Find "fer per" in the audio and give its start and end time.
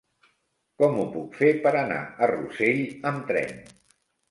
1.41-1.75